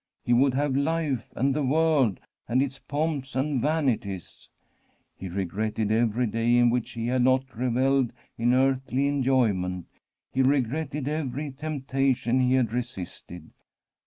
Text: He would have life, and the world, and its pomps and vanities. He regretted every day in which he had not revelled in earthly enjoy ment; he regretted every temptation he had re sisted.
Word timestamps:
He 0.23 0.33
would 0.33 0.55
have 0.55 0.75
life, 0.75 1.31
and 1.35 1.53
the 1.53 1.61
world, 1.63 2.19
and 2.47 2.63
its 2.63 2.79
pomps 2.79 3.35
and 3.35 3.61
vanities. 3.61 4.49
He 5.15 5.29
regretted 5.29 5.91
every 5.91 6.25
day 6.25 6.57
in 6.57 6.71
which 6.71 6.93
he 6.93 7.05
had 7.05 7.21
not 7.21 7.55
revelled 7.55 8.11
in 8.35 8.51
earthly 8.55 9.07
enjoy 9.07 9.53
ment; 9.53 9.85
he 10.33 10.41
regretted 10.41 11.07
every 11.07 11.51
temptation 11.51 12.39
he 12.39 12.53
had 12.53 12.73
re 12.73 12.81
sisted. 12.81 13.51